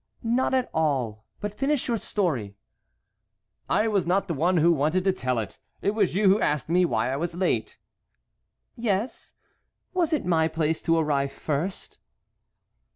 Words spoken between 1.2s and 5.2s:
but finish your story." "I was not the one who wanted to